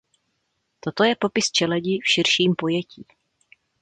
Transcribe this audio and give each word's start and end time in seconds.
Toto 0.85 1.03
je 1.09 1.15
popis 1.25 1.47
čeledi 1.59 1.93
v 2.03 2.09
širším 2.15 2.51
pojetí. 2.65 3.01